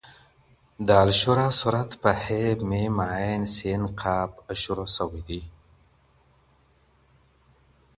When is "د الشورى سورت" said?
0.87-1.89